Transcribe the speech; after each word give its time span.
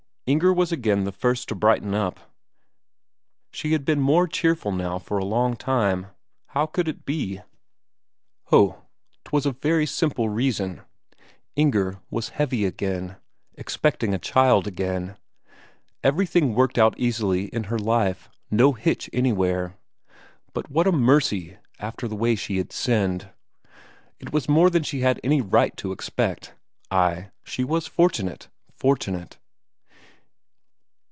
Inger 0.27 0.53
was 0.53 0.71
again 0.71 1.03
the 1.03 1.11
first 1.11 1.49
to 1.49 1.55
brighten 1.55 1.93
up; 1.93 2.17
she 3.51 3.73
had 3.73 3.83
been 3.83 3.99
more 3.99 4.29
cheerful 4.29 4.71
now 4.71 4.97
for 4.97 5.17
a 5.17 5.25
long 5.25 5.57
time. 5.57 6.07
What 6.53 6.67
could 6.67 6.87
it 6.87 7.03
be? 7.05 7.41
Ho, 8.45 8.81
'twas 9.25 9.43
for 9.43 9.49
a 9.49 9.51
very 9.51 9.85
simple 9.85 10.29
reason; 10.29 10.83
Inger 11.57 11.99
was 12.09 12.29
heavy 12.29 12.63
again; 12.63 13.17
expecting 13.55 14.13
a 14.13 14.17
child 14.19 14.67
again. 14.67 15.17
Everything 16.01 16.55
worked 16.55 16.77
out 16.77 16.97
easily 16.97 17.47
in 17.47 17.65
her 17.65 17.79
life, 17.79 18.29
no 18.49 18.71
hitch 18.71 19.09
anywhere. 19.11 19.75
But 20.53 20.71
what 20.71 20.87
a 20.87 20.93
mercy, 20.93 21.57
after 21.77 22.07
the 22.07 22.15
way 22.15 22.35
she 22.35 22.55
had 22.57 22.71
sinned! 22.71 23.29
it 24.17 24.31
was 24.31 24.47
more 24.47 24.69
than 24.69 24.83
she 24.83 25.01
had 25.01 25.19
any 25.25 25.41
right 25.41 25.75
to 25.75 25.91
expect. 25.91 26.53
Ay, 26.89 27.31
she 27.43 27.65
was 27.65 27.85
fortunate, 27.85 28.47
fortunate. 28.73 29.37